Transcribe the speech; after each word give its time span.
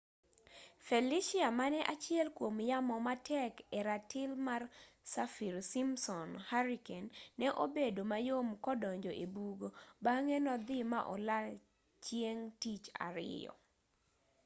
felicia 0.87 1.47
mane 1.59 1.79
achiel 1.93 2.27
kuom 2.37 2.55
yamo 2.69 2.95
matek 3.07 3.53
e 3.77 3.79
ratil 3.89 4.31
mar 4.47 4.61
saffir 5.11 5.55
simpson 5.71 6.29
hurricane 6.49 7.09
ne 7.39 7.47
obedo 7.63 8.01
mayom 8.11 8.47
kodonjo 8.65 9.11
ebugo 9.23 9.67
bang'e 10.05 10.37
nodhii 10.45 10.85
ma 10.91 10.99
olal 11.15 11.47
chieng' 12.05 12.47
tich 12.61 12.85
ariyo 13.07 13.53